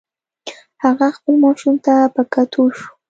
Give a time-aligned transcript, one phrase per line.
[0.83, 2.87] هغه خپل ماشوم ته په کتو شو.